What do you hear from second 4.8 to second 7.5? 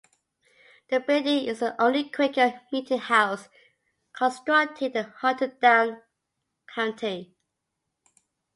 in Hunterdon County.